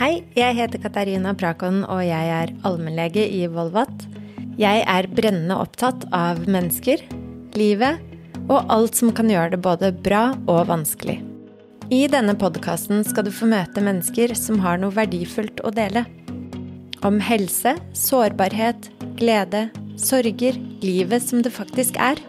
[0.00, 4.06] Hei, jeg heter Katarina Prakon, og jeg er allmennlege i Volvat.
[4.56, 7.02] Jeg er brennende opptatt av mennesker,
[7.52, 8.00] livet
[8.46, 11.18] og alt som kan gjøre det både bra og vanskelig.
[11.92, 16.06] I denne podkasten skal du få møte mennesker som har noe verdifullt å dele.
[17.04, 18.88] Om helse, sårbarhet,
[19.20, 19.66] glede,
[20.00, 22.24] sorger, livet som det faktisk er.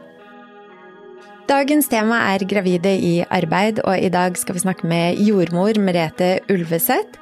[1.47, 6.41] Dagens tema er gravide i arbeid, og i dag skal vi snakke med jordmor Merete
[6.51, 7.20] Ulveseth,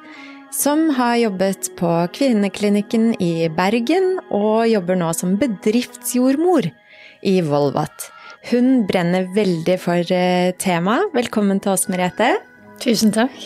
[0.50, 6.66] som har jobbet på Kvinneklinikken i Bergen og jobber nå som bedriftsjordmor
[7.26, 8.08] i Volvat.
[8.50, 11.12] Hun brenner veldig for eh, temaet.
[11.14, 12.32] Velkommen til oss, Merete.
[12.82, 13.36] Tusen takk.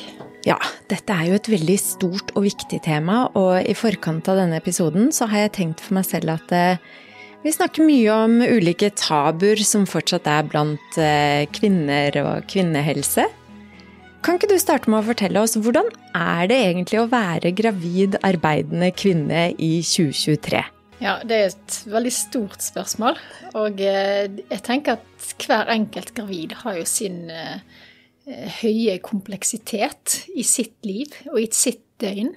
[0.46, 0.56] Ja,
[0.92, 5.08] dette er jo et veldig stort og viktig tema, og i forkant av denne episoden
[5.12, 6.92] så har jeg tenkt for meg selv at eh,
[7.44, 13.28] vi snakker mye om ulike tabuer som fortsatt er blant eh, kvinner og kvinnehelse.
[14.24, 18.14] Kan ikke du starte med å fortelle oss hvordan er det egentlig å være gravid
[18.24, 20.62] arbeidende kvinne i 2023?
[21.04, 23.18] Ja, det er et veldig stort spørsmål.
[23.60, 27.60] Og eh, jeg tenker at hver enkelt gravid har jo sin eh,
[28.62, 32.32] høye kompleksitet i sitt liv og i sitt døgn.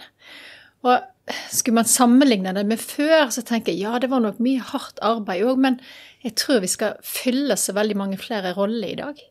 [0.84, 4.60] Og skulle man sammenligne det med før, så tenker jeg ja, det var nok mye
[4.74, 5.80] hardt arbeid òg, men
[6.28, 9.24] jeg tror vi skal fylle så veldig mange flere roller i dag.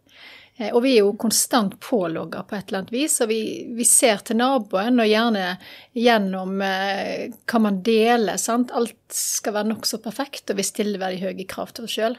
[0.57, 3.41] Eh, og vi er jo konstant pålogga på et eller annet vis, og vi,
[3.77, 5.49] vi ser til naboen, og gjerne
[5.97, 8.41] gjennom eh, hva man deler.
[8.41, 8.73] sant?
[8.77, 12.17] Alt skal være nokså perfekt, og vi stiller veldig høye krav til oss sjøl.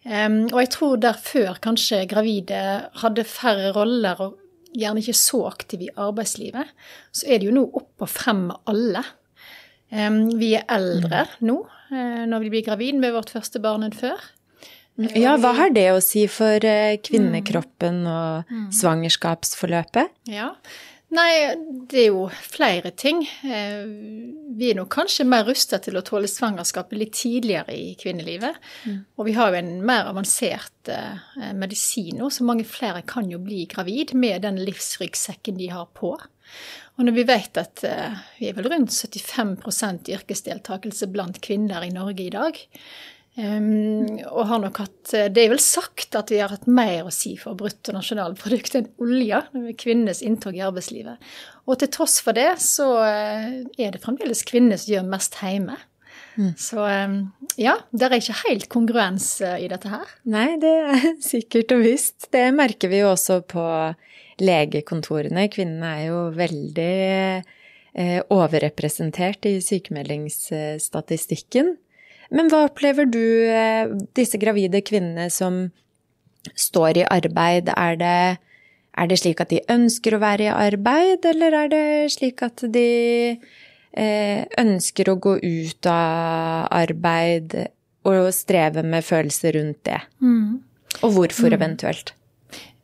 [0.00, 2.60] Um, og jeg tror der før kanskje gravide
[3.02, 4.38] hadde færre roller og
[4.72, 6.70] gjerne ikke så aktive i arbeidslivet,
[7.12, 9.02] så er det jo nå opp og frem med alle.
[9.92, 11.36] Um, vi er eldre mm.
[11.50, 14.24] nå uh, når vi blir gravid med vårt første barn enn før.
[15.16, 18.68] Ja, hva har det å si for eh, kvinnekroppen og mm.
[18.76, 20.12] svangerskapsforløpet?
[20.28, 20.52] Ja,
[21.10, 21.56] Nei,
[21.90, 23.24] det er jo flere ting.
[23.42, 23.80] Eh,
[24.54, 28.60] vi er nok kanskje mer rusta til å tåle svangerskapet litt tidligere i kvinnelivet.
[28.86, 29.00] Mm.
[29.18, 33.42] Og vi har jo en mer avansert eh, medisin nå, så mange flere kan jo
[33.42, 36.14] bli gravid med den livsryggsekken de har på.
[36.14, 37.82] Og når vi vet at
[38.36, 42.58] vi er vel rundt 75% yrkesdeltakelse blant kvinner i Norge i dag,
[43.40, 47.12] Um, og har nok hatt Det er vel sagt at vi har hatt mer å
[47.14, 51.22] si for bruttonasjonalprodukt enn olje med kvinnenes inntog i arbeidslivet.
[51.70, 55.76] Og til tross for det så eh, er det fremdeles kvinner som gjør mest hjemme.
[56.40, 56.54] Mm.
[56.58, 57.30] Så um,
[57.60, 60.06] ja, det er ikke helt kongruens eh, i dette her.
[60.30, 61.00] Nei, det er
[61.32, 62.18] sikkert og visst.
[62.34, 63.64] Det merker vi jo også på
[64.40, 65.52] legekontorene.
[65.52, 71.66] Kvinnene er jo veldig eh, overrepresentert i sykemeldingsstatistikken.
[72.34, 75.64] Men hva opplever du eh, disse gravide kvinnene som
[76.54, 77.72] står i arbeid?
[77.74, 78.20] Er det,
[78.94, 82.62] er det slik at de ønsker å være i arbeid, eller er det slik at
[82.70, 82.86] de
[83.34, 87.58] eh, ønsker å gå ut av arbeid
[88.08, 90.00] og streve med følelser rundt det?
[90.22, 90.62] Mm.
[91.02, 91.56] Og hvorfor mm.
[91.58, 92.14] eventuelt?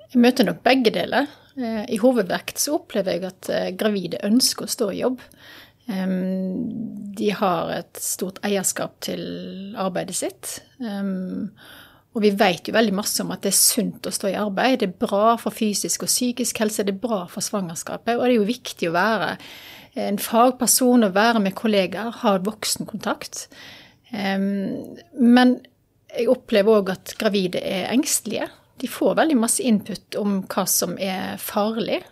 [0.06, 1.30] Jeg møter nok begge deler.
[1.54, 5.22] Eh, I hovedvekt så opplever jeg at gravide ønsker å stå i jobb.
[5.86, 9.22] De har et stort eierskap til
[9.78, 10.56] arbeidet sitt.
[10.82, 14.80] Og vi vet jo veldig masse om at det er sunt å stå i arbeid.
[14.80, 18.16] Det er bra for fysisk og psykisk helse, det er bra for svangerskapet.
[18.16, 19.30] Og det er jo viktig å være
[20.06, 23.47] en fagperson å være med kollegaer, ha voksenkontakt.
[24.12, 25.56] Men
[26.16, 28.48] jeg opplever òg at gravide er engstelige.
[28.80, 32.03] De får veldig masse input om hva som er farlig.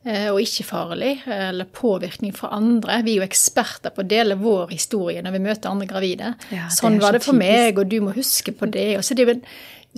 [0.00, 3.02] Eh, og ikke farlig, eller påvirkning fra andre.
[3.04, 6.30] Vi er jo eksperter på å dele vår historie når vi møter andre gravide.
[6.54, 8.94] Ja, sånn var det for meg, og du må huske på det.
[8.96, 9.36] Og så det er jo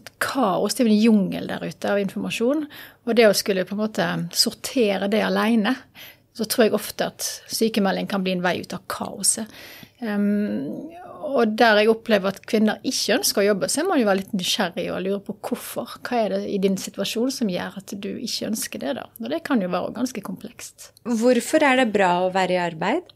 [0.00, 2.66] et kaos, det er jo en jungel der ute av informasjon.
[3.06, 5.76] Og det å skulle på en måte sortere det alene,
[6.34, 9.46] så tror jeg ofte at sykemelding kan bli en vei ut av kaoset.
[10.02, 10.90] Um,
[11.22, 14.20] og der jeg opplever at kvinner ikke ønsker å jobbe, så er man jo være
[14.22, 15.96] litt nysgjerrig og lure på hvorfor.
[16.02, 19.06] Hva er det i din situasjon som gjør at du ikke ønsker det, da?
[19.22, 20.90] Og det kan jo være ganske komplekst.
[21.06, 23.14] Hvorfor er det bra å være i arbeid?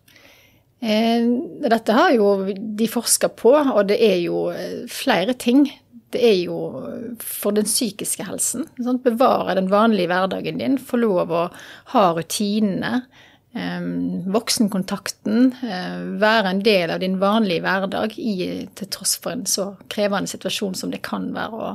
[0.84, 1.26] Eh,
[1.66, 5.66] dette har jo de forska på, og det er jo eh, flere ting.
[6.14, 6.60] Det er jo
[7.18, 8.68] for den psykiske helsen.
[8.78, 9.02] Sant?
[9.04, 11.46] Bevare den vanlige hverdagen din, få lov å
[11.96, 13.00] ha rutinene
[14.34, 19.72] voksenkontakten, eh, være en del av din vanlige hverdag i, til tross for en så
[19.92, 21.74] krevende situasjon som det kan være å,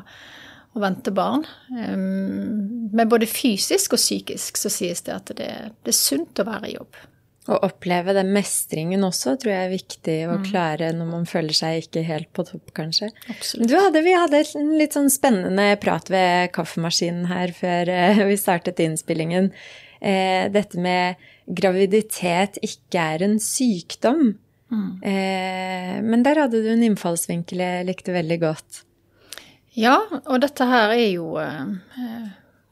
[0.75, 1.45] å vente barn.
[1.71, 5.51] Men både fysisk og psykisk så sies det at det,
[5.83, 7.01] det er sunt å være i jobb.
[7.49, 10.43] Å oppleve den mestringen også tror jeg er viktig å mm.
[10.45, 13.09] klare når man føler seg ikke helt på topp, kanskje.
[13.33, 13.73] Absolutt.
[13.73, 18.83] Hadde, vi hadde en litt sånn spennende prat ved kaffemaskinen her før eh, vi startet
[18.85, 19.49] innspillingen.
[19.99, 21.17] eh, dette med
[21.57, 24.33] graviditet ikke er en sykdom.
[24.71, 25.03] Mm.
[25.03, 28.83] Eh, men der hadde du en innfallsvinkel jeg likte veldig godt.
[29.75, 31.75] Ja, og dette her er jo eh,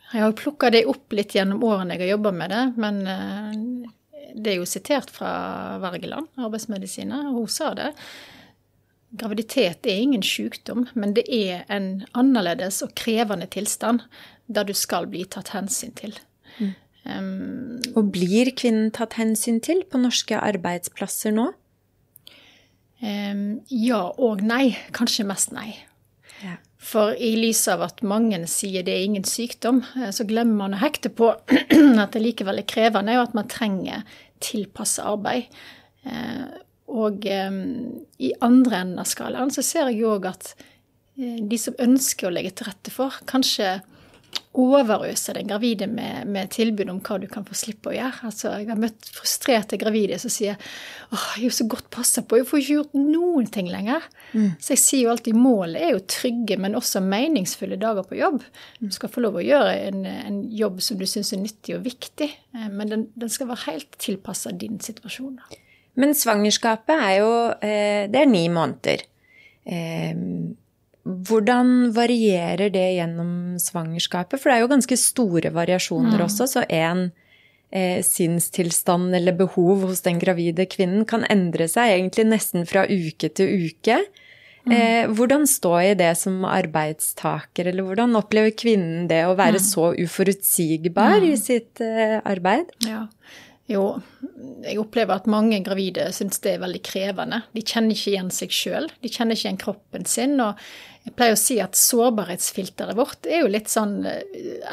[0.10, 3.54] Jeg har plukka det opp litt gjennom årene jeg har jobba med det, men eh,
[4.36, 5.32] det er jo sitert fra
[5.84, 7.94] Wergeland, arbeidsmedisiner, og hun sa det.
[9.20, 14.04] Graviditet er ingen sykdom, men det er en annerledes og krevende tilstand
[14.46, 16.14] der du skal bli tatt hensyn til.
[16.60, 16.76] Mm.
[17.08, 21.48] Um, og blir kvinnen tatt hensyn til på norske arbeidsplasser nå?
[23.00, 24.76] Um, ja og nei.
[24.96, 25.72] Kanskje mest nei.
[26.44, 26.58] Ja.
[26.80, 30.78] For i lys av at mange sier det er ingen sykdom, eh, så glemmer man
[30.78, 31.34] å hekte på
[32.04, 34.06] at det likevel er krevende, og at man trenger
[34.44, 35.50] tilpasset arbeid.
[36.08, 36.46] Eh,
[36.90, 40.48] og i andre enden av skalaen så ser jeg òg at
[41.20, 43.76] de som ønsker å legge til rette for, kanskje
[44.58, 48.24] overøse den gravide med, med, tilbud om hva du kan få slippe å gjøre.
[48.26, 50.58] Altså, jeg har møtt frustrerte gravide som sier
[51.14, 54.08] åh, jeg er jo så godt passa på, jeg får ikke gjort noen ting lenger.
[54.34, 54.48] Mm.
[54.58, 58.42] Så jeg sier jo alltid målet er jo trygge, men også meningsfulle dager på jobb.
[58.82, 61.86] Du skal få lov å gjøre en, en jobb som du syns er nyttig og
[61.86, 65.38] viktig, eh, men den, den skal være helt tilpassa din situasjon.
[66.00, 67.32] Men svangerskapet er jo
[67.66, 69.06] eh, Det er ni måneder.
[71.10, 74.38] Hvordan varierer det gjennom svangerskapet?
[74.38, 76.26] For det er jo ganske store variasjoner mm.
[76.28, 77.08] også, så en
[77.72, 83.32] eh, sinnstilstand eller behov hos den gravide kvinnen kan endre seg egentlig nesten fra uke
[83.34, 84.02] til uke.
[84.70, 84.74] Mm.
[84.76, 89.66] Eh, hvordan stå i det som arbeidstaker, eller hvordan opplever kvinnen det å være mm.
[89.66, 91.40] så uforutsigbar i mm.
[91.42, 92.70] sitt eh, arbeid?
[92.86, 93.08] Ja.
[93.70, 93.84] Jo,
[94.66, 97.44] jeg opplever at mange gravide syns det er veldig krevende.
[97.54, 100.34] De kjenner ikke igjen seg sjøl, de kjenner ikke igjen kroppen sin.
[100.42, 100.58] Og
[101.06, 104.24] jeg pleier å si at sårbarhetsfilteret vårt er jo litt sånn eh,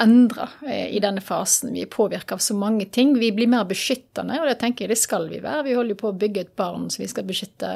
[0.00, 1.74] endra eh, i denne fasen.
[1.76, 3.12] Vi er påvirka av så mange ting.
[3.20, 5.66] Vi blir mer beskyttende, og det tenker jeg det skal vi være.
[5.68, 7.74] Vi holder jo på å bygge et barn som vi skal beskytte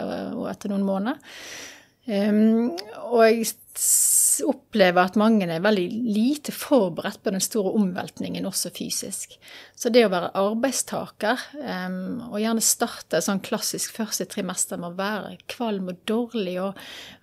[0.51, 1.21] etter noen måneder.
[2.11, 2.73] Um,
[3.13, 3.45] og jeg
[4.47, 9.37] opplever at mange er veldig lite forberedt på den store omveltningen, også fysisk.
[9.79, 14.99] Så det å være arbeidstaker, um, og gjerne starte sånn klassisk første trimester med å
[14.99, 16.79] være kvalm og dårlig, og,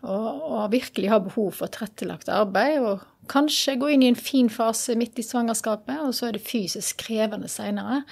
[0.06, 4.52] og, og virkelig ha behov for tilrettelagt arbeid, og kanskje gå inn i en fin
[4.52, 8.04] fase midt i svangerskapet, og så er det fysisk krevende seinere,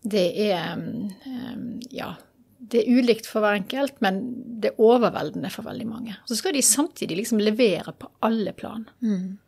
[0.00, 2.14] det er um, ja,
[2.60, 4.20] det er ulikt for hver enkelt, men
[4.60, 6.16] det er overveldende for veldig mange.
[6.28, 8.84] Så skal de samtidig liksom levere på alle plan.
[9.00, 9.38] Mm.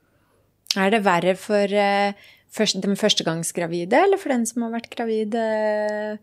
[0.81, 2.17] Er det verre for uh,
[2.53, 6.17] først, den førstegangsgravide, eller for den som har vært gravid uh,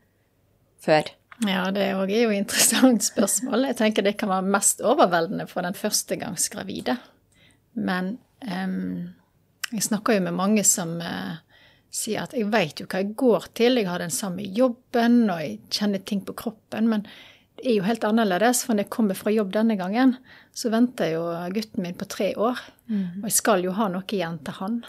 [0.81, 1.13] før?
[1.47, 3.69] Ja, det er jo et interessant spørsmål.
[3.69, 6.97] Jeg tenker det kan være mest overveldende for den førstegangsgravide.
[7.79, 9.13] Men um,
[9.71, 11.37] jeg snakker jo med mange som uh,
[11.93, 15.41] sier at jeg veit jo hva jeg går til, jeg har den samme jobben, og
[15.41, 17.05] jeg kjenner ting på kroppen, men
[17.59, 20.15] det er jo helt annerledes, for når jeg kommer fra jobb denne gangen,
[20.55, 21.23] så venter jo
[21.55, 23.19] gutten min på tre år, mm.
[23.19, 24.79] og jeg skal jo ha noe igjen til han.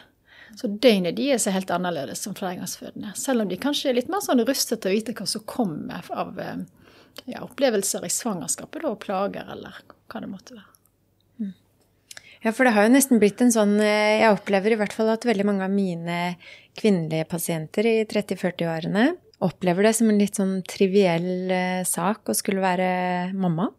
[0.59, 3.15] Så døgnet deres er helt annerledes som flergangsfødende.
[3.19, 6.07] Selv om de kanskje er litt mer sånn rustet til å vite hva som kommer
[6.15, 6.39] av
[7.25, 10.70] ja, opplevelser i svangerskapet, da, og plager, eller hva det måtte være.
[12.41, 15.13] Ja, for det har jo nesten blitt en sånn eh, Jeg opplever i hvert fall
[15.13, 16.21] at veldig mange av mine
[16.79, 19.11] kvinnelige pasienter i 30-40-årene
[19.45, 22.91] opplever det som en litt sånn triviell eh, sak å skulle være
[23.37, 23.71] mamma.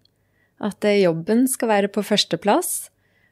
[0.62, 2.90] At eh, jobben skal være på førsteplass.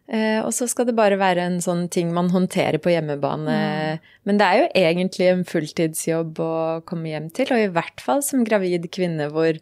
[0.09, 3.53] Og så skal det bare være en sånn ting man håndterer på hjemmebane.
[3.53, 4.07] Mm.
[4.25, 6.53] Men det er jo egentlig en fulltidsjobb å
[6.89, 9.59] komme hjem til, og i hvert fall som gravid kvinne hvor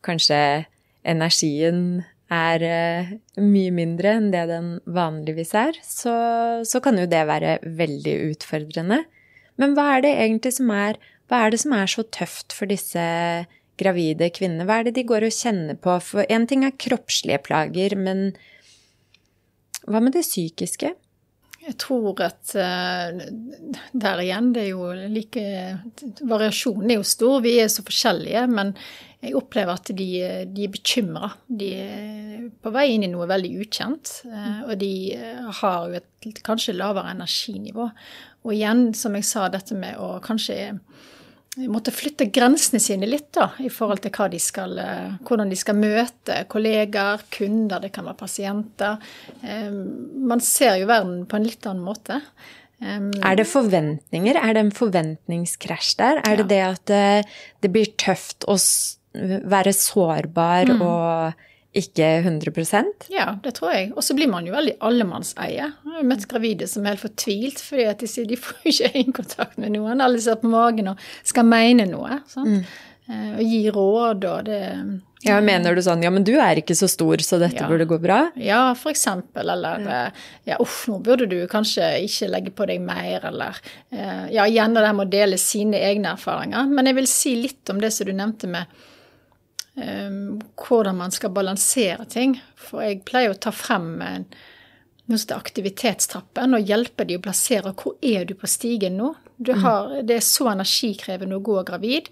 [0.00, 0.38] kanskje
[1.04, 3.10] energien er uh,
[3.42, 6.14] mye mindre enn det den vanligvis er, så,
[6.68, 9.02] så, kan jo det være veldig utfordrende.
[9.60, 11.00] Men hva er det egentlig som er,
[11.32, 13.02] er som er så tøft for disse
[13.80, 14.66] gravide kvinnene?
[14.68, 15.98] Hva er det de går og kjenner på?
[16.04, 18.32] For én ting er kroppslige plager, men
[19.86, 20.94] hva med det psykiske?
[21.62, 23.22] Jeg tror at uh,
[23.94, 25.44] der igjen, det er jo like
[26.26, 27.38] Variasjonen er jo stor.
[27.44, 28.48] Vi er så forskjellige.
[28.50, 28.74] Men
[29.22, 30.08] jeg opplever at de,
[30.50, 31.30] de er bekymra.
[31.46, 34.16] De er på vei inn i noe veldig ukjent.
[34.26, 34.92] Uh, og de
[35.60, 37.86] har jo et kanskje lavere energinivå.
[38.42, 40.74] Og igjen, som jeg sa, dette med å kanskje
[41.68, 45.76] måtte flytte grensene sine litt da, i forhold til de skal, eh, hvordan de skal
[45.76, 48.96] møte kollegaer, kunder, det kan være pasienter.
[49.44, 52.22] Man ser jo verden på en litt annen måte.
[52.82, 54.34] Er det forventninger?
[54.34, 56.22] Er det en forventningskrasj der?
[56.26, 57.04] Er det det at det,
[57.62, 58.56] det blir tøft å
[59.12, 60.84] være sårbar mm.
[60.86, 63.92] og ikke 100 Ja, det tror jeg.
[63.96, 65.56] Og så blir man jo veldig allemannseie.
[65.56, 68.90] Jeg har møtt gravide som er helt fortvilt fordi at de sier de får ikke
[68.98, 70.04] øyekontakt med noen.
[70.04, 72.20] Alle ser på magen og skal mene noe.
[72.28, 72.60] Sant?
[72.60, 72.90] Mm.
[73.12, 74.60] Og gi råd og det
[75.26, 77.66] ja, Mener du sånn ja, men du er ikke så stor, så dette ja.
[77.70, 78.20] burde gå bra?
[78.38, 79.50] Ja, for eksempel.
[79.54, 79.98] Eller ja.
[80.52, 83.58] ja, uff, nå burde du kanskje ikke legge på deg mer, eller
[83.90, 86.70] Ja, igjen det med å dele sine egne erfaringer.
[86.70, 88.82] Men jeg vil si litt om det som du nevnte med
[89.72, 92.36] hvordan man skal balansere ting.
[92.60, 94.26] For jeg pleier å ta frem en
[95.12, 99.14] aktivitetstrappen og hjelpe de å plassere hvor er du på stigen nå.
[99.36, 99.62] Du mm.
[99.64, 102.08] har, det er så energikrevende å gå gravid,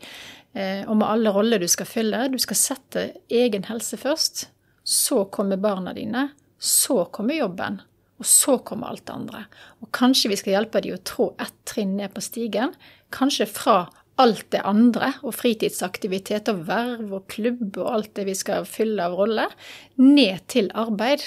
[0.53, 2.29] eh, og med alle roller du skal fylle.
[2.29, 4.49] Du skal sette egen helse først.
[4.85, 6.31] Så kommer barna dine.
[6.59, 7.81] Så kommer jobben.
[8.21, 9.45] Og så kommer alt det andre.
[9.81, 12.75] Og kanskje vi skal hjelpe de å trå ett trinn ned på stigen.
[13.15, 13.79] Kanskje fra
[14.21, 19.07] alt det andre, og fritidsaktivitet og verv og klubb og alt det vi skal fylle
[19.09, 19.53] av roller,
[20.01, 21.25] ned til arbeid.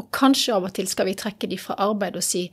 [0.00, 2.46] Og kanskje av og til skal vi trekke de fra arbeid og si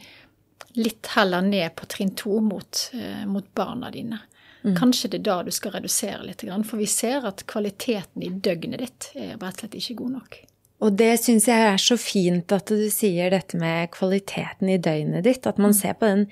[0.78, 4.20] litt heller ned på trinn to mot, eh, mot barna dine.
[4.64, 4.76] Mm.
[4.76, 8.84] Kanskje det er da du skal redusere litt, for vi ser at kvaliteten i døgnet
[8.84, 10.40] ditt er rett og slett ikke god nok.
[10.78, 15.26] Og det syns jeg er så fint at du sier dette med kvaliteten i døgnet
[15.26, 15.48] ditt.
[15.50, 15.78] At man mm.
[15.80, 16.28] ser på den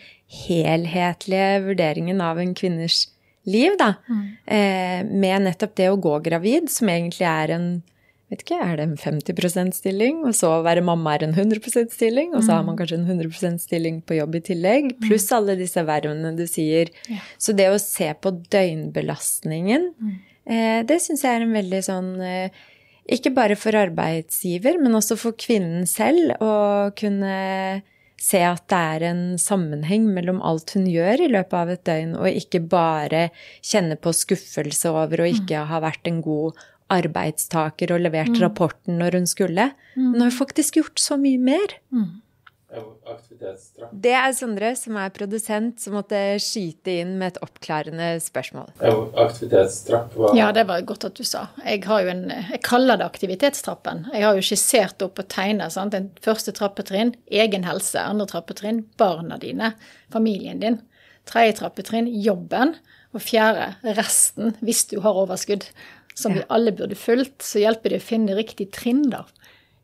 [0.46, 3.08] helhetlige vurderingen av en kvinners
[3.50, 3.94] liv, da.
[4.10, 4.24] Mm.
[4.46, 7.70] Eh, med nettopp det å gå gravid, som egentlig er en
[8.32, 10.24] vet ikke, Er det en 50% stilling?
[10.26, 12.80] Og så å være mamma er en 100% stilling, og så har man mm.
[12.80, 14.88] kanskje en 100% stilling på jobb i tillegg.
[14.96, 15.02] Mm.
[15.06, 16.90] Pluss alle disse vervene du sier.
[17.12, 17.22] Ja.
[17.38, 20.16] Så det å se på døgnbelastningen, mm.
[20.50, 22.64] eh, det syns jeg er en veldig sånn eh,
[23.06, 26.56] ikke bare for arbeidsgiver, men også for kvinnen selv å
[26.98, 27.36] kunne
[28.26, 32.16] se at det er en sammenheng mellom alt hun gjør i løpet av et døgn,
[32.18, 33.28] og ikke bare
[33.62, 35.70] kjenne på skuffelse over å ikke mm.
[35.72, 36.64] ha vært en god
[36.94, 38.42] arbeidstaker og levert mm.
[38.44, 39.72] rapporten når hun skulle.
[39.96, 40.14] Mm.
[40.14, 41.78] Hun har faktisk gjort så mye mer.
[41.94, 42.22] Mm.
[42.74, 43.92] Aktivitetstrapp.
[43.94, 48.72] Det er Sondre, som er produsent, som måtte skyte inn med et oppklarende spørsmål.
[49.22, 51.46] Aktivitetstrapp var Ja, det var godt at du sa.
[51.62, 54.08] Jeg, har jo en, jeg kaller det aktivitetstrappen.
[54.16, 55.70] Jeg har jo skissert opp og tegna.
[55.86, 58.02] En første trappetrinn egen helse.
[58.02, 59.76] Andre trappetrinn barna dine,
[60.14, 60.82] familien din.
[61.30, 62.76] Tredje trappetrinn jobben.
[63.16, 65.70] Og fjerde resten, hvis du har overskudd.
[66.18, 66.42] Som ja.
[66.42, 67.46] vi alle burde fulgt.
[67.46, 69.28] Så hjelper det å finne riktig trinn, da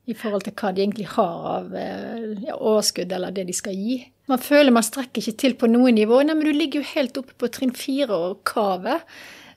[0.09, 3.77] i forhold til hva de egentlig har av eh, ja, overskudd eller det de skal
[3.77, 3.99] gi.
[4.31, 6.23] Man føler man strekker ikke til på noe nivå.
[6.25, 9.05] Nei, men du ligger jo helt oppe på trinn fire og kavet.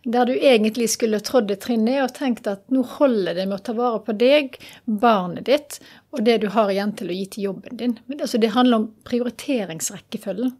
[0.05, 3.57] Der du egentlig skulle trådd et trinn ned og tenkt at nå holder det med
[3.57, 5.79] å ta vare på deg, barnet ditt,
[6.13, 7.97] og det du har igjen til å gi til jobben din.
[8.05, 10.53] Men, altså, det handler om prioriteringsrekkefølgen.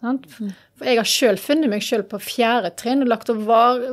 [0.00, 3.42] For jeg har sjøl funnet meg sjøl på fjerde trinn og lagt og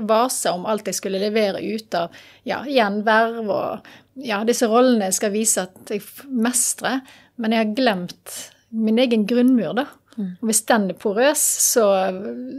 [0.07, 2.15] vase om alt jeg skulle levere ut av
[2.47, 3.89] ja, igjen verv og
[4.23, 7.01] ja, disse rollene skal vise at jeg mestrer,
[7.37, 8.37] men jeg har glemt
[8.73, 9.87] min egen grunnmur, da.
[10.17, 10.31] Mm.
[10.41, 11.87] Og hvis den er porøs, så,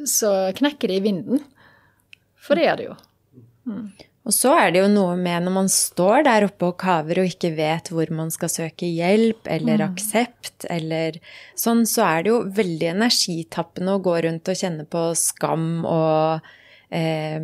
[0.07, 1.43] så, knekker det i vinden.
[2.39, 2.95] For det er det jo.
[3.69, 3.89] Mm.
[4.29, 7.31] Og så er det jo noe med når man står der oppe og kaver og
[7.31, 9.85] ikke vet hvor man skal søke hjelp eller mm.
[9.87, 11.17] aksept eller
[11.57, 16.51] sånn, så er det jo veldig energitappende å gå rundt og kjenne på skam og
[16.93, 17.41] eh,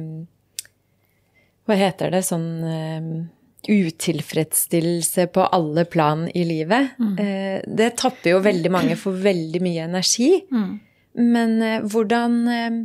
[1.65, 3.09] Hva heter det sånn eh,
[3.69, 6.97] utilfredsstillelse på alle plan i livet.
[6.99, 7.15] Mm.
[7.19, 10.31] Eh, det tapper jo veldig mange for veldig mye energi.
[10.53, 10.73] Mm.
[11.35, 12.79] Men eh, hvordan, eh,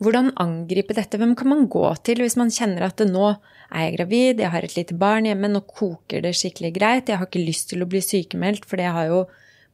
[0.00, 1.20] hvordan, angripe dette?
[1.20, 4.66] Hvem kan man gå til hvis man kjenner at nå er jeg gravid, jeg har
[4.66, 7.88] et lite barn hjemme, nå koker det skikkelig greit, jeg har ikke lyst til å
[7.90, 9.20] bli sykemeldt, for det har jo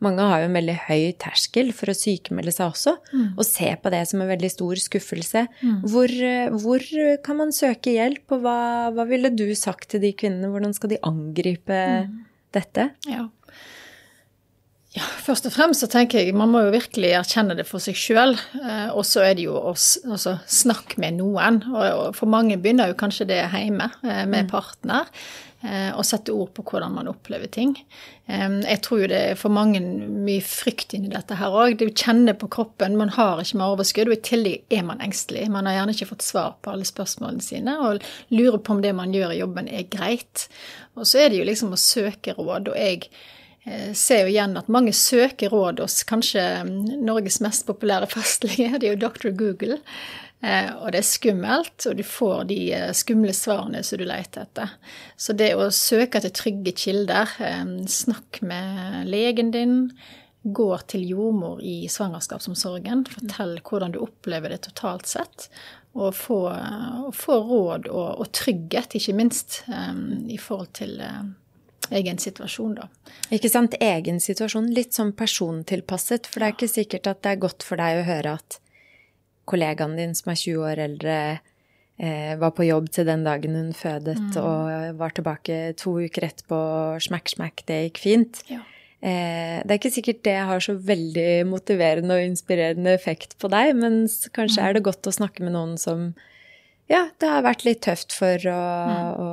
[0.04, 3.28] mange har jo en veldig høy terskel for å sykemelde seg også, mm.
[3.32, 5.46] og se på det som en veldig stor skuffelse.
[5.62, 5.78] Mm.
[5.88, 6.16] Hvor,
[6.60, 6.84] hvor,
[7.24, 8.58] kan man søke hjelp, og hva,
[8.96, 10.52] hva, ville du sagt til de kvinnene?
[10.52, 12.12] Hvordan skal de angripe mm.
[12.56, 12.90] dette?
[13.08, 13.24] Ja.
[14.98, 15.08] ja.
[15.24, 18.36] Først og fremst så tenker jeg man må jo virkelig erkjenne det for seg sjøl.
[18.60, 21.62] Eh, og så er det jo å altså, snakke med noen.
[21.72, 24.52] Og for mange begynner jo kanskje det hjemme eh, med mm.
[24.52, 25.08] partner.
[25.64, 27.72] Eh, og sette ord på hvordan man opplever ting.
[28.26, 31.76] Jeg tror jo det er for mange mye frykt inni dette her òg.
[31.78, 35.44] Du kjenner på kroppen, man har ikke mer overskudd, og i tillegg er man engstelig.
[35.54, 38.02] Man har gjerne ikke fått svar på alle spørsmålene sine, og
[38.34, 40.48] lurer på om det man gjør i jobben er greit.
[40.98, 43.06] Og så er det jo liksom å søke råd, og jeg
[43.64, 48.90] eh, ser jo igjen at mange søker råd hos kanskje Norges mest populære fastlege, det
[48.90, 49.30] er jo Dr.
[49.38, 49.78] Google.
[50.44, 54.44] Eh, og det er skummelt, og du får de eh, skumle svarene som du leter
[54.44, 54.74] etter.
[55.16, 59.80] Så det å søke etter trygge kilder, eh, snakk med legen din,
[60.46, 65.50] gå til jordmor i svangerskapsomsorgen, fortell hvordan du opplever det totalt sett.
[65.96, 69.62] og få, og få råd og, og, trygghet, ikke minst,
[70.28, 71.00] i forhold til
[71.88, 72.90] egen situasjon, da.
[73.32, 73.78] Ikke sant.
[73.80, 74.68] Egen situasjon.
[74.76, 76.28] Litt sånn persontilpasset.
[76.28, 78.58] For det er ikke sikkert at det er godt for deg å høre at
[79.48, 81.16] kollegaen din som er 20 år eldre,
[81.98, 84.38] eh, var på jobb til den dagen hun fødet, mm.
[84.42, 86.60] og var tilbake to uker etterpå,
[87.06, 88.42] smakk, smakk, det gikk fint.
[88.50, 88.62] Ja.
[89.06, 93.74] Eh, det er ikke sikkert det har så veldig motiverende og inspirerende effekt på deg,
[93.76, 94.64] men kanskje mm.
[94.66, 96.10] er det godt å snakke med noen som
[96.86, 99.08] ja, det har vært litt tøft for å, mm.
[99.18, 99.30] å,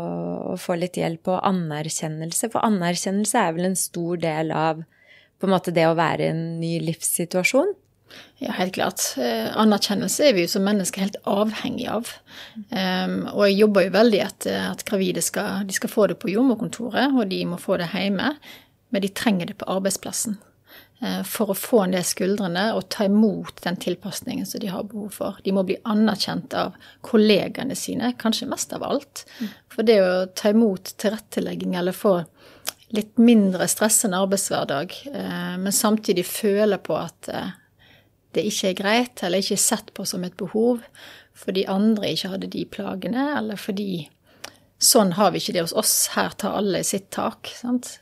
[0.54, 2.50] å, få litt hjelp og anerkjennelse.
[2.50, 4.82] For anerkjennelse er vel en stor del av
[5.38, 7.76] på en måte det å være i en ny livssituasjon?
[8.44, 9.02] Ja, helt klart.
[9.18, 12.10] Eh, anerkjennelse er vi jo som mennesker helt avhengig av.
[12.74, 17.14] Um, og jeg jobber jo veldig etter at gravide skal, skal få det på jordmorkontoret,
[17.14, 18.34] og de må få det hjemme.
[18.92, 20.40] Men de trenger det på arbeidsplassen.
[21.04, 25.16] uh, for å få ned skuldrene og ta imot den tilpasningen som de har behov
[25.16, 25.40] for.
[25.44, 29.26] De må bli anerkjent av kollegaene sine, kanskje mest av alt.
[29.72, 32.22] For det å ta imot tilrettelegging eller få
[32.94, 37.52] litt mindre stressende arbeidshverdag, uh, men samtidig føle på at eh,
[38.36, 40.84] det ikke er greit, eller ikke er sett på som et behov
[41.34, 44.06] fordi andre ikke hadde de plagene, eller fordi
[44.84, 47.50] sånn har vi ikke det hos oss, her tar alle sitt tak.
[47.58, 47.96] sant?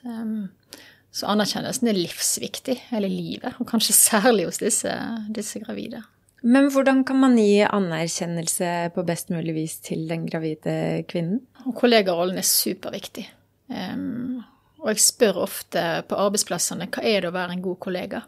[1.15, 4.91] Så anerkjennelsen er livsviktig hele livet, og kanskje særlig hos disse,
[5.31, 6.03] disse gravide.
[6.41, 11.43] Men hvordan kan man gi anerkjennelse på best mulig vis til den gravide kvinnen?
[11.77, 13.27] Kollegarollen er superviktig.
[13.69, 14.41] Um,
[14.81, 18.23] og jeg spør ofte på arbeidsplassene hva er det å være en god kollega?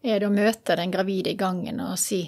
[0.00, 2.24] Er det å møte den gravide i gangen og si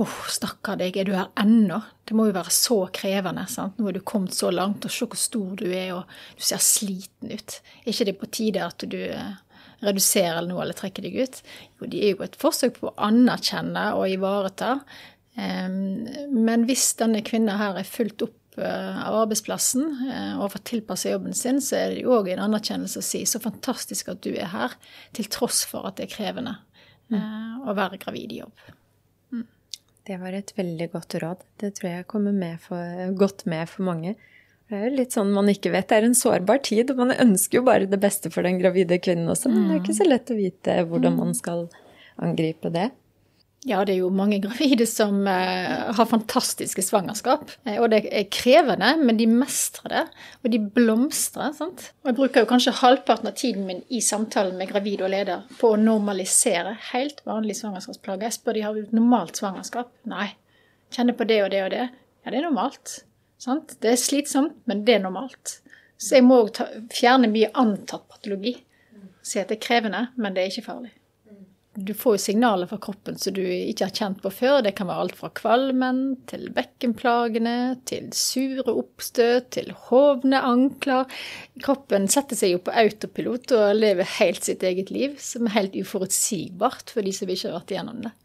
[0.00, 1.76] Åh, oh, stakkar deg, er du her ennå?
[2.08, 3.42] Det må jo være så krevende.
[3.50, 3.76] sant?
[3.76, 6.62] Nå er du kommet så langt, og se hvor stor du er, og du ser
[6.64, 7.56] sliten ut.
[7.82, 9.34] Er ikke det på tide at du eh,
[9.84, 11.42] reduserer noe eller trekker deg ut?
[11.76, 14.78] Jo, det er jo et forsøk på å anerkjenne og ivareta.
[15.36, 19.84] Men hvis denne kvinna her er fulgt opp eh, av arbeidsplassen
[20.38, 23.26] og og får tilpassa jobben sin, så er det jo òg en anerkjennelse å si
[23.28, 24.80] så fantastisk at du er her,
[25.12, 26.56] til tross for at det er krevende.
[27.18, 28.66] Å være gravid i jobb.
[30.10, 31.42] Det var et veldig godt råd.
[31.60, 34.14] Det tror jeg kommer med for, godt med for mange.
[34.70, 35.88] Det er jo litt sånn man ikke vet.
[35.90, 39.00] Det er en sårbar tid, og man ønsker jo bare det beste for den gravide
[39.02, 41.66] kvinnen også, men det er ikke så lett å vite hvordan man skal
[42.22, 42.88] angripe det.
[43.68, 47.50] Ja, det er jo mange gravide som uh, har fantastiske svangerskap.
[47.68, 50.04] Uh, og det er krevende, men de mestrer det.
[50.40, 51.52] Og de blomstrer.
[51.56, 51.90] sant?
[52.00, 55.44] Og jeg bruker jo kanskje halvparten av tiden min i samtalen med gravid og leder
[55.60, 58.30] på å normalisere helt vanlige svangerskapsplager.
[58.30, 59.92] Jeg spør de har et normalt svangerskap.
[60.08, 60.30] Nei.
[60.96, 61.90] Kjenner på det og det og det.
[62.24, 63.02] Ja, det er normalt.
[63.40, 63.76] sant?
[63.80, 65.58] Det er slitsomt, men det er normalt.
[66.00, 66.64] Så jeg må ta,
[66.96, 68.54] fjerne mye antatt patologi.
[69.20, 70.94] Si at det er krevende, men det er ikke farlig
[71.74, 74.58] du får jo signaler fra kroppen som du ikke har kjent på før.
[74.66, 81.06] Det kan være alt fra kvalmen til bekkenplagene, til sure oppstøt, til hovne ankler.
[81.62, 85.78] Kroppen setter seg jo på autopilot og lever helt sitt eget liv, som er helt
[85.78, 88.16] uforutsigbart for de som ikke har vært igjennom det.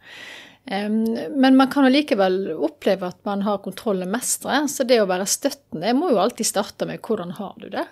[0.66, 4.64] Men man kan jo likevel oppleve at man har kontroll og mestre.
[4.72, 7.86] Så det å være støttende må jo alltid starte med hvordan har du det.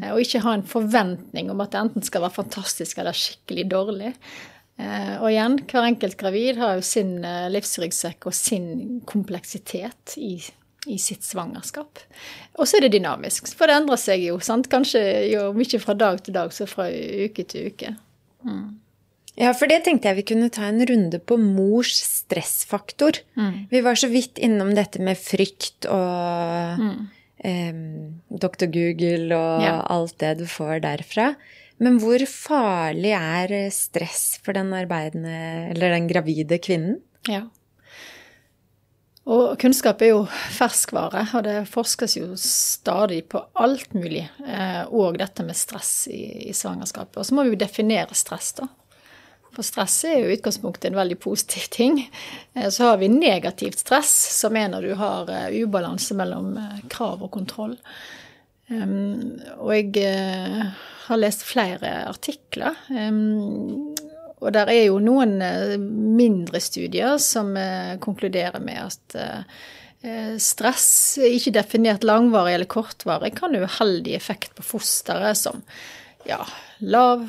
[0.00, 3.68] Eh, og ikke ha en forventning om at det enten skal være fantastisk eller skikkelig
[3.70, 4.12] dårlig.
[4.78, 10.36] Eh, og igjen, hver enkelt gravid har jo sin eh, livsryggsekk og sin kompleksitet i,
[10.86, 12.02] i sitt svangerskap.
[12.58, 14.38] Og så er det dynamisk, for det endrer seg jo.
[14.44, 14.70] sant?
[14.70, 17.96] Kanskje jo mye fra dag til dag, så fra uke til uke.
[18.46, 18.78] Mm.
[19.38, 23.20] Ja, for det tenkte jeg vi kunne ta en runde på mors stressfaktor.
[23.38, 23.68] Mm.
[23.70, 26.96] Vi var så vidt innom dette med frykt og mm.
[27.46, 27.84] eh,
[28.30, 28.66] Dr.
[28.66, 29.78] Google og ja.
[29.94, 31.32] alt det du får derfra.
[31.82, 35.36] Men hvor farlig er stress for den arbeidende,
[35.70, 36.98] eller den gravide kvinnen?
[37.28, 37.44] Ja.
[39.28, 40.20] Og kunnskap er jo
[40.56, 44.24] ferskvare, og det forskes jo stadig på alt mulig.
[44.40, 47.20] Eh, og dette med stress i, i svangerskapet.
[47.20, 48.70] Og så må vi jo definere stress, da.
[49.52, 52.00] For stress er jo i utgangspunktet en veldig positiv ting.
[52.54, 56.54] Eh, så har vi negativt stress, som er når du har eh, ubalanse mellom
[56.88, 57.76] krav og kontroll.
[58.68, 60.68] Um, og jeg uh,
[61.06, 62.76] har lest flere artikler.
[62.92, 63.94] Um,
[64.38, 69.20] og der er jo noen uh, mindre studier som uh, konkluderer med at
[70.38, 75.58] stress, ikke definert langvarig eller kortvarig, kan ha uheldig effekt på fosteret, som
[76.22, 76.38] ja,
[76.86, 77.24] lav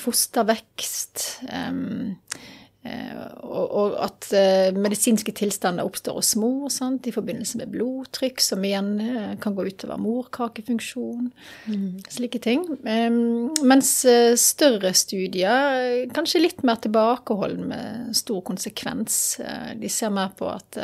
[0.00, 1.26] fostervekst.
[1.52, 8.42] Um, Eh, og, at eh, medisinske tilstander oppstår hos mor sant, i forbindelse med blodtrykk,
[8.44, 11.30] som igjen eh, kan gå utover morkakefunksjon,
[11.64, 11.88] mm.
[12.12, 12.66] slike ting.
[12.84, 13.94] Mens
[14.40, 19.38] større studier kanskje litt mer tilbakeholden med stor konsekvens.
[19.80, 20.80] De ser mer på at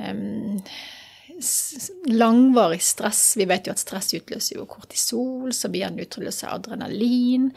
[0.00, 0.60] um,
[2.08, 3.34] langvarig stress.
[3.36, 7.50] Vi vet jo at stress utløser jo kortisol, så blir den utløser adrenalin.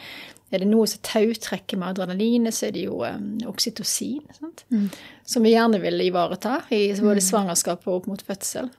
[0.48, 4.24] Er det noe som tautrekker med adrenalinet, så er det jo um, oksytocin,
[4.72, 4.90] mm.
[5.28, 7.26] som vi gjerne vil ivareta i både mm.
[7.26, 8.70] svangerskap og opp mot fødsel.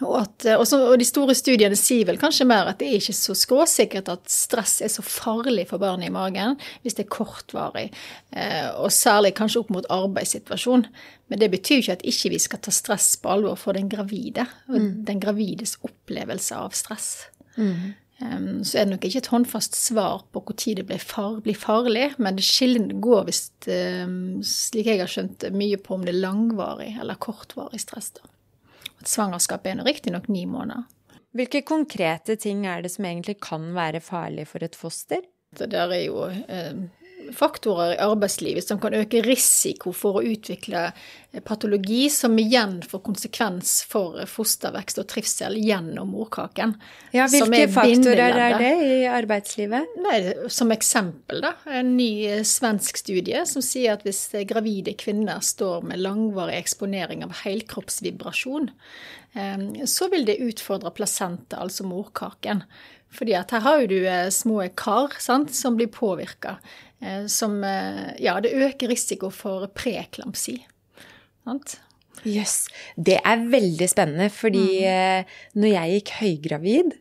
[0.00, 2.88] Og, at, eh, og, så, og, de store studiene sier vel kanskje mer at det
[2.88, 7.04] er ikke så skråsikkert at stress er så farlig for barnet i magen hvis det
[7.04, 7.86] er kortvarig,
[8.34, 10.88] eh, og særlig kanskje opp mot arbeidssituasjon.
[11.30, 14.48] Men det betyr ikke at ikke vi skal ta stress på alvor for den gravide,
[14.70, 14.90] og mm.
[15.06, 17.10] den gravides opplevelse av stress.
[17.56, 17.94] Mm.
[18.16, 22.06] Så er det nok ikke et håndfast svar på når det blir, far, blir farlig,
[22.16, 27.20] men skillene går visst, slik jeg har skjønt, mye på om det er langvarig eller
[27.20, 28.14] kortvarig stress.
[28.16, 28.24] da.
[29.04, 30.86] Svangerskapet er riktignok ni måneder.
[31.36, 35.20] Hvilke konkrete ting er det som egentlig kan være farlig for et foster?
[35.56, 36.86] Det der er jo eh,
[37.34, 43.02] faktorer i arbeidslivet som kan øke risiko for å utvikle eh, patologi, som igjen får
[43.06, 46.76] konsekvens for fostervekst og trivsel gjennom morkaken.
[47.16, 49.98] Ja, Hvilke faktorer er det i arbeidslivet?
[50.06, 50.18] Nei,
[50.52, 51.54] som eksempel, da.
[51.66, 57.24] En ny eh, svensk studie som sier at hvis gravide kvinner står med langvarig eksponering
[57.26, 58.70] av helkroppsvibrasjon,
[59.34, 62.66] eh, så vil det utfordre placenta, altså morkaken.
[63.14, 66.56] Fordi at her har jo du små kar sant, som blir påvirka.
[67.00, 70.58] Eh, som eh, Ja, det øker risiko for preklampsi.
[71.44, 71.78] Sant?
[72.24, 72.34] Jøss.
[72.34, 72.56] Yes.
[72.96, 74.86] Det er veldig spennende, fordi mm.
[74.90, 76.96] Eh, når jeg gikk høygravid,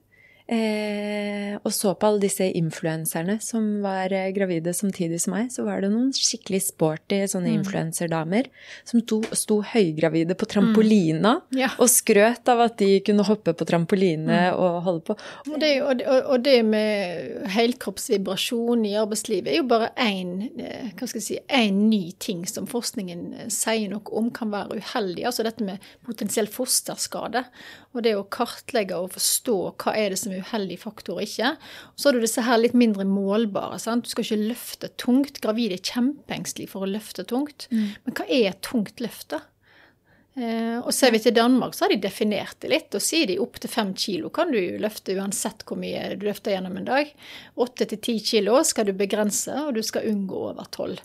[0.46, 5.64] Eh, og så på alle disse influenserne som var eh, gravide samtidig som meg, så
[5.66, 7.56] var det noen skikkelig sporty sånne mm.
[7.64, 8.50] influenserdamer
[8.86, 11.58] som sto, sto, høygravide på trampolina mm.
[11.58, 11.72] ja.
[11.82, 14.60] og skrøt av at de kunne hoppe på trampoline mm.
[14.62, 15.16] og holde på.
[15.50, 21.40] Og det, og, og det, med helkroppsvibrasjon i arbeidslivet er jo bare én eh, si,
[21.74, 25.26] ny ting som forskningen eh, sier noe om kan være uheldig.
[25.26, 27.48] Altså dette med potensiell fosterskade.
[27.96, 31.56] Og det å kartlegge og forstå hva er det som er uheldig faktor ikke.
[31.94, 33.80] Og så har du disse her litt mindre målbare.
[33.82, 34.06] Sant?
[34.06, 35.42] Du skal ikke løfte tungt.
[35.44, 37.70] Gravide er kjempeengstelige for å løfte tungt.
[37.72, 37.92] Mm.
[38.06, 39.44] Men hva er et tungt løft, da?
[40.36, 42.92] Eh, og ser vi til Danmark, så har de definert det litt.
[42.98, 46.76] Og sier de opptil fem kilo kan du løfte uansett hvor mye du løfter gjennom
[46.82, 47.16] en dag.
[47.64, 51.00] Åtte til ti kilo skal du begrense, og du skal unngå over tolv.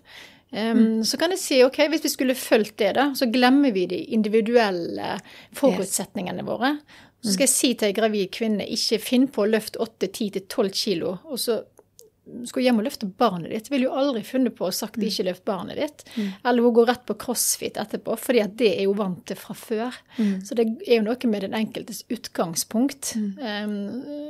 [0.50, 3.84] Um, Så kan jeg si ok, hvis vi skulle fulgt det, da, så glemmer vi
[3.86, 5.12] de individuelle
[5.54, 6.74] forutsetningene våre.
[7.20, 11.18] Så skal jeg si til ei gravid kvinne ikke finn på å løfte 8-10-12 kilo,
[11.28, 11.60] og så
[12.46, 13.70] skal hjem og løfte barnet ditt.
[13.72, 15.06] Ville jo aldri funnet på å sagt mm.
[15.08, 16.04] ikke løft barnet ditt.
[16.14, 16.28] Mm.
[16.46, 19.56] Eller hun går rett på crossfit etterpå, fordi at det er jo vant til fra
[19.58, 19.96] før.
[20.18, 20.36] Mm.
[20.46, 23.14] Så det er jo noe med den enkeltes utgangspunkt.
[23.16, 23.74] Um,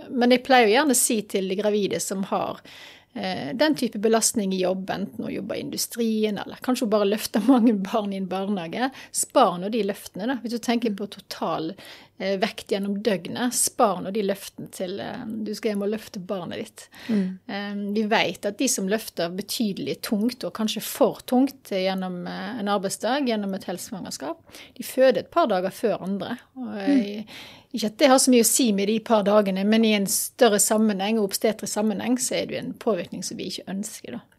[0.09, 2.65] men jeg pleier jo gjerne å si til de gravide som har
[3.13, 7.09] Eh, den type belastning i jobb, enten å jobbe i industrien eller kanskje hun bare
[7.09, 8.91] løfter mange barn i en barnehage.
[9.11, 10.37] Spar nå de løftene, da.
[10.43, 11.73] Hvis du tenker på total
[12.21, 16.61] vekt gjennom døgnet, spar nå de løftene til eh, du skal hjem og løfte barnet
[16.61, 16.87] ditt.
[17.09, 17.95] Mm.
[17.95, 23.29] Vi vet at de som løfter betydelig tungt, og kanskje for tungt gjennom en arbeidsdag,
[23.29, 24.43] gjennom et helsesvangerskap,
[24.77, 26.37] de føder et par dager før andre.
[26.59, 27.27] Mm.
[27.71, 30.09] Ikke at det har så mye å si med de par dagene, men i en
[30.11, 34.19] større sammenheng og obstetrisk sammenheng så er det jo en påvirkning som vi ikke ønsker,
[34.19, 34.30] da.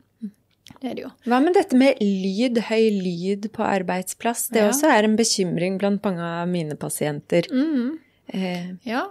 [0.81, 1.11] Det er det jo.
[1.29, 4.47] Hva med dette med lyd, høy lyd på arbeidsplass?
[4.49, 4.69] Det ja.
[4.71, 7.45] også er en bekymring blant mange av mine pasienter.
[7.53, 7.99] Mm.
[8.33, 9.05] Eh, ja.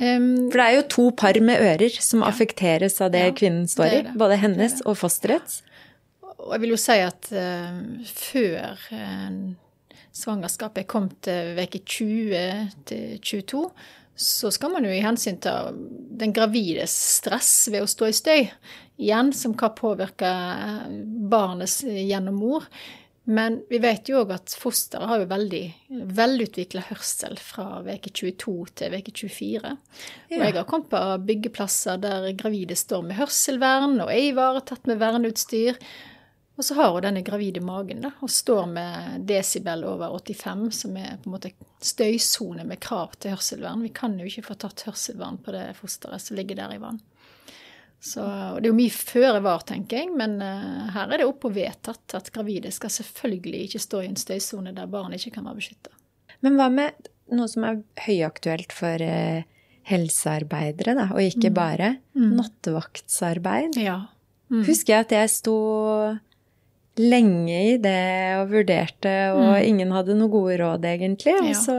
[0.00, 2.32] Um, For det er jo to par med ører som ja.
[2.32, 4.14] affekteres av det kvinnen står det det.
[4.14, 4.18] i.
[4.24, 5.60] Både hennes og fosterets.
[6.42, 9.36] Og jeg vil jo si at uh, før uh,
[10.16, 13.66] svangerskapet kom til uke 20 til 22,
[14.16, 15.76] så skal man jo i hensyn til
[16.20, 18.42] den gravides stress ved å stå i støy,
[19.00, 20.32] igjen, som kan påvirke
[21.32, 22.68] barnet gjennom mor.
[23.24, 25.62] Men vi vet jo òg at fosteret har jo veldig
[26.18, 29.74] velutvikla hørsel fra veke 22 til veke 24.
[30.32, 30.40] Ja.
[30.40, 34.98] Og jeg har kommet på byggeplasser der gravide står med hørselvern og er ivaretatt med
[35.02, 35.78] verneutstyr.
[36.56, 40.96] Og så har hun denne gravide magen da, og står med desibel over 85, som
[41.00, 43.84] er på en måte støysone med krav til hørselvern.
[43.86, 47.00] Vi kan jo ikke få tatt hørselvern på det fosteret som ligger der i vann.
[48.02, 48.20] Så,
[48.58, 52.32] det er jo mye føre var-tenking, men uh, her er det opp og vedtatt at
[52.34, 55.94] gravide skal selvfølgelig ikke stå i en støysone der barn ikke kan være beskytta.
[56.42, 59.46] Men hva med noe som er høyaktuelt for uh,
[59.88, 61.56] helsearbeidere, da, og ikke mm.
[61.56, 62.26] bare mm.
[62.40, 63.78] nattevaktsarbeid?
[63.80, 64.00] Ja.
[64.50, 64.66] Mm.
[64.66, 65.56] Husker jeg at jeg sto
[67.00, 69.64] lenge i det og vurderte, og mm.
[69.64, 71.34] ingen hadde noe gode råd, egentlig.
[71.40, 71.58] Og ja.
[71.58, 71.76] så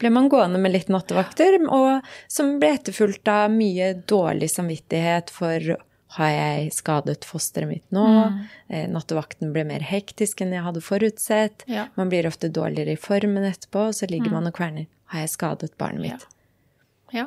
[0.00, 5.76] ble man gående med litt nattevakter, og som ble etterfulgt av mye dårlig samvittighet for
[6.16, 8.04] Har jeg skadet fosteret mitt nå?
[8.06, 8.92] Mm.
[8.94, 11.66] Nattevakten ble mer hektisk enn jeg hadde forutsett.
[11.68, 11.88] Ja.
[11.98, 14.86] Man blir ofte dårligere i formen etterpå, og så ligger man og kverner.
[15.12, 16.26] Har jeg skadet barnet mitt?
[17.12, 17.26] Ja.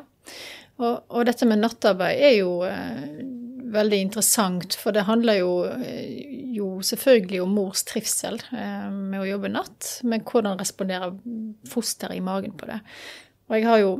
[0.80, 3.20] Og, og, dette med nattarbeid er jo eh,
[3.70, 9.28] veldig interessant, for det handler jo, eh, jo selvfølgelig om mors trivsel eh, med å
[9.28, 11.14] jobbe natt, men hvordan responderer
[11.70, 12.80] fosteret i magen på det?
[13.48, 13.94] Og jeg har jo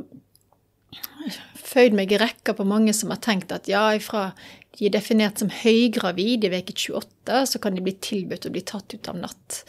[1.61, 4.31] føyd meg i rekka på mange som har tenkt at ja, ifra
[4.77, 8.63] de er definert som høygravid i uke 28, så kan de bli tilbudt å bli
[8.67, 9.63] tatt ut av natt.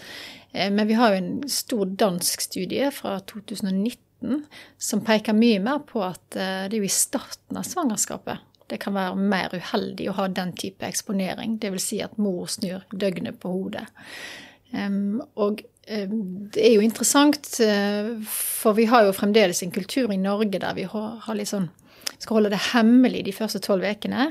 [0.52, 4.46] Eh, men vi har jo en stor dansk studie fra 2019
[4.78, 8.96] som peker mye mer på at det er jo i starten av svangerskapet det kan
[8.96, 11.58] være mer uheldig å ha den type eksponering.
[11.60, 11.90] Dvs.
[11.92, 13.84] Si at mor snur døgnet på hodet.
[15.36, 20.60] Og det er jo interessant, eh, for vi har jo fremdeles en kultur i Norge
[20.62, 21.68] der vi sånn,
[22.16, 24.30] skal holde det hemmelig de første tolv ukene.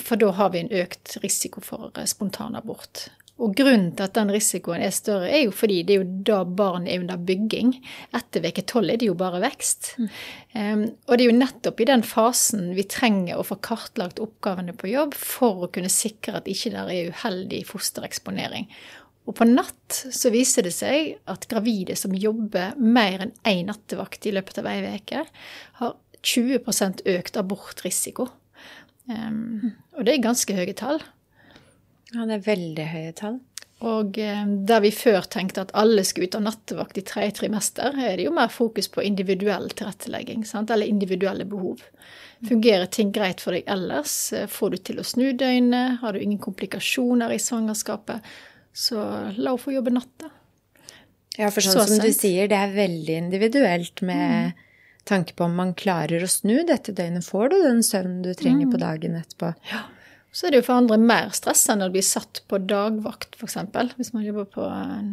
[0.00, 3.10] For da har vi en økt risiko for spontanabort.
[3.40, 6.42] Og grunnen til at den risikoen er større, er jo fordi det er jo da
[6.44, 7.72] barn er under bygging.
[8.16, 9.94] Etter uke tolv er det jo bare vekst.
[9.96, 10.08] Mm.
[10.52, 14.74] Um, og det er jo nettopp i den fasen vi trenger å få kartlagt oppgavene
[14.76, 18.68] på jobb for å kunne sikre at ikke der er uheldig fostereksponering.
[19.28, 24.26] Og på natt så viser det seg at gravide som jobber mer enn én nattevakt
[24.26, 25.24] i løpet av ei uke,
[25.80, 28.28] har 20 økt abortrisiko.
[29.08, 31.00] Um, og det er ganske høye tall.
[32.14, 33.38] Ja, det er veldig høye tall.
[33.80, 37.94] Og um, der vi før tenkte at alle skulle ut av nattevakt i tredje trimester,
[37.96, 40.72] er det jo mer fokus på individuell tilrettelegging, sant?
[40.74, 41.80] eller individuelle behov.
[42.48, 44.14] Fungerer ting greit for deg ellers?
[44.52, 46.00] Får du til å snu døgnet?
[46.00, 48.28] Har du ingen komplikasjoner i svangerskapet?
[48.72, 50.30] Så la henne få jobbe natta.
[51.38, 54.66] Ja, for sånn så som du sier, det er veldig individuelt med mm.
[55.08, 57.24] tanke på om man klarer å snu dette døgnet.
[57.24, 58.74] Får du den søvnen du trenger mm.
[58.74, 59.54] på dagen etterpå?
[59.72, 59.86] Ja.
[60.32, 63.56] Så er det jo for andre mer stressende når det blir satt på dagvakt, f.eks.
[63.98, 65.12] Hvis man jobber på en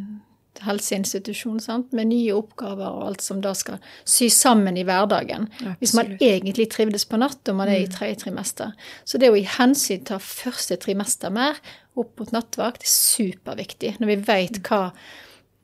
[0.65, 1.91] helseinstitusjon sant?
[1.95, 5.47] med nye oppgaver og alt som da skal sy sammen i hverdagen.
[5.51, 5.79] Absolutt.
[5.81, 7.93] Hvis man egentlig trivdes på natt og man er i mm.
[7.93, 8.73] tredje trimester.
[9.05, 11.59] Så det å i hensyn ta første trimester mer
[11.97, 13.95] opp mot nattvakt er superviktig.
[14.01, 14.81] Når vi vet hva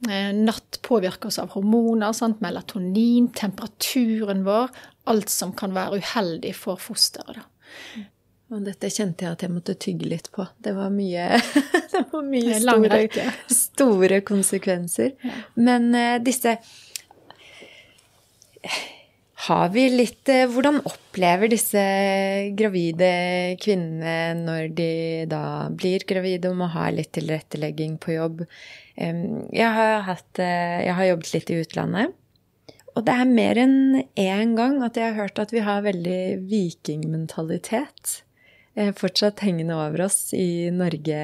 [0.09, 2.41] eh, natt påvirker oss av hormoner, sant?
[2.43, 4.73] melatonin, temperaturen vår,
[5.11, 7.49] alt som kan være uheldig for fosteret.
[8.53, 10.45] Og dette kjente jeg at jeg måtte tygge litt på.
[10.61, 11.39] Det var mye,
[11.93, 15.13] det var mye store, store, konsekvenser.
[15.25, 15.37] Ja.
[15.57, 16.57] Men uh, disse
[19.47, 21.81] Har vi litt uh, Hvordan opplever disse
[22.59, 23.09] gravide
[23.63, 24.91] kvinnene når de
[25.31, 28.43] da blir gravide og må ha litt tilrettelegging på jobb?
[28.99, 32.13] Um, jeg, har hatt, uh, jeg har jobbet litt i utlandet.
[32.93, 36.45] Og det er mer enn én gang at jeg har hørt at vi har veldig
[36.51, 38.19] vikingmentalitet.
[38.75, 41.17] Eh, fortsatt hengende over oss i Norge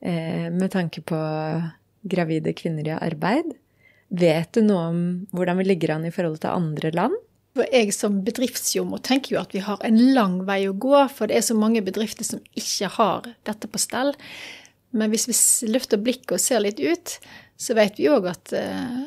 [0.00, 1.18] eh, med tanke på
[2.08, 3.52] gravide kvinner i arbeid.
[4.08, 5.00] Vet du noe om
[5.36, 7.18] hvordan vi ligger an i forhold til andre land?
[7.58, 11.40] Jeg som bedriftsjordmor tenker jo at vi har en lang vei å gå, for det
[11.40, 14.14] er så mange bedrifter som ikke har dette på stell.
[14.96, 15.36] Men hvis vi
[15.74, 17.18] løfter blikket og ser litt ut,
[17.58, 19.00] så vet vi òg at eh,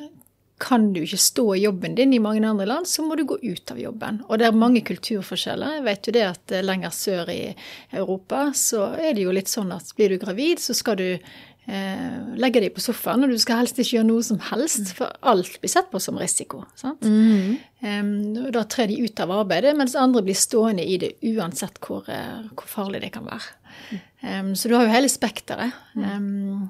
[0.61, 3.39] kan du ikke stå i jobben din i mange andre land, så må du gå
[3.41, 4.21] ut av jobben.
[4.29, 5.79] Og det er mange kulturforskjeller.
[5.79, 7.41] Jeg vet jo det at eh, lenger sør i
[7.89, 12.19] Europa så er det jo litt sånn at blir du gravid, så skal du eh,
[12.41, 15.57] legge deg på sofaen, og du skal helst ikke gjøre noe som helst, for alt
[15.63, 16.63] blir sett på som risiko.
[16.79, 17.05] sant?
[17.05, 17.57] Mm.
[17.81, 18.11] Um,
[18.53, 22.45] da trer de ut av arbeidet, mens andre blir stående i det uansett hvor, uh,
[22.53, 23.99] hvor farlig det kan være.
[24.21, 25.73] Um, så du har jo hele spekteret.
[25.97, 26.69] Um,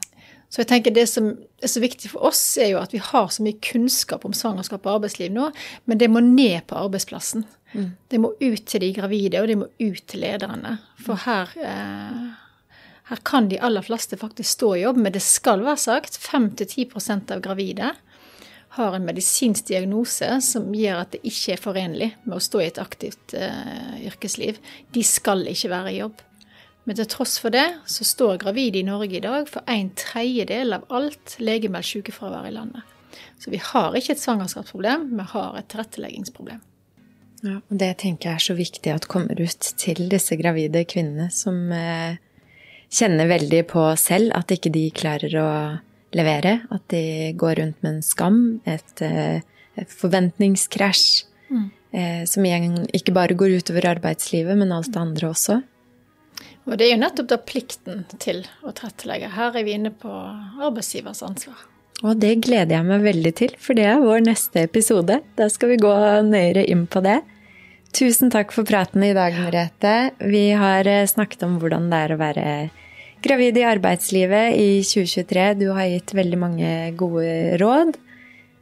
[0.52, 1.30] så jeg tenker Det som
[1.64, 4.84] er så viktig for oss, er jo at vi har så mye kunnskap om svangerskap
[4.84, 5.48] og arbeidsliv nå,
[5.88, 7.46] men det må ned på arbeidsplassen.
[7.72, 7.90] Mm.
[8.12, 10.76] Det må ut til de gravide, og det må ut til lederne.
[11.00, 12.76] For her, eh,
[13.14, 17.32] her kan de aller fleste faktisk stå i jobb, men det skal være sagt 5-10%
[17.32, 17.94] av gravide
[18.76, 22.68] har en medisinsk diagnose som gjør at det ikke er forenlig med å stå i
[22.70, 24.62] et aktivt eh, yrkesliv.
[24.96, 26.22] De skal ikke være i jobb.
[26.90, 30.74] Men til tross for det så står gravide i Norge i dag for en tredjedel
[30.80, 32.82] av alt legemeldt sykefravær i landet.
[33.42, 36.62] Så vi har ikke et svangerskapsproblem, vi har et tilretteleggingsproblem.
[37.42, 41.32] Ja, og Det tenker jeg er så viktig at kommer ut til disse gravide kvinnene
[41.34, 42.20] som eh,
[42.94, 45.50] kjenner veldig på selv at ikke de klarer å
[46.18, 46.60] levere.
[46.70, 48.40] At de går rundt med en skam,
[48.70, 49.42] et, eh,
[49.78, 51.06] et forventningskrasj.
[51.52, 51.68] Mm.
[51.92, 55.62] Eh, som igjen ikke bare går utover arbeidslivet, men alt det andre også.
[56.68, 59.32] Og det er jo nettopp da plikten til å tilrettelegge.
[59.34, 61.68] Her er vi inne på arbeidsgivers ansvar.
[62.02, 65.20] Og det gleder jeg meg veldig til, for det er vår neste episode.
[65.38, 65.94] Da skal vi gå
[66.26, 67.20] nøyere inn på det.
[67.94, 70.14] Tusen takk for praten i dag, Merete.
[70.24, 72.46] Vi har eh, snakket om hvordan det er å være
[73.22, 75.48] gravid i arbeidslivet i 2023.
[75.60, 77.98] Du har gitt veldig mange gode råd.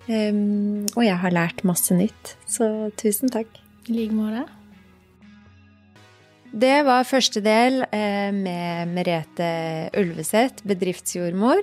[0.09, 3.61] Um, og jeg har lært masse nytt, så tusen takk.
[3.85, 4.47] I like måte.
[6.49, 9.49] Det var første del eh, med Merete
[9.99, 11.62] Ulveseth, bedriftsjordmor.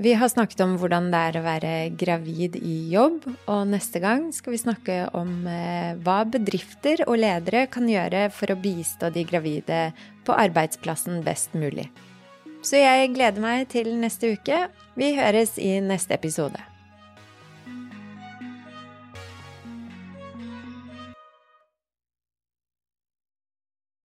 [0.00, 4.28] Vi har snakket om hvordan det er å være gravid i jobb, og neste gang
[4.32, 9.26] skal vi snakke om eh, hva bedrifter og ledere kan gjøre for å bistå de
[9.26, 9.82] gravide
[10.24, 11.90] på arbeidsplassen best mulig.
[12.62, 14.68] Så jeg gleder meg til neste uke.
[14.94, 16.62] Vi høres i neste episode.